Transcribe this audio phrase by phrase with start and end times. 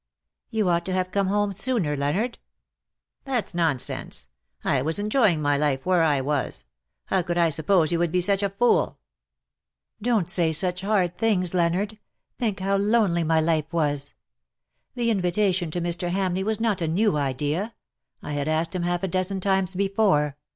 [0.01, 0.03] ^^"
[0.49, 2.39] You ought to have come home sooner^ Leonard.
[3.27, 4.29] ^^" That^'s nonsense.
[4.63, 6.65] I was enjoying my life where I was.
[7.05, 8.77] How could I suppose you would be such a fool?
[9.99, 11.99] '^'■'■ LOVE WILL HAVE HIS DAY." ?3" Don^t say such hard things, Leonard.
[12.39, 14.15] Think how lonely my life was.
[14.95, 16.09] The invitation to Mr.
[16.09, 17.75] Hamleigh was not a new idea;
[18.23, 20.35] I had asked hirii half a dozen times before.